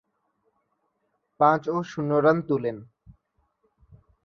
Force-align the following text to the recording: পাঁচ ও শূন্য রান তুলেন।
পাঁচ 1.39 1.61
ও 1.69 1.77
শূন্য 1.91 2.11
রান 2.25 2.37
তুলেন। 2.47 2.77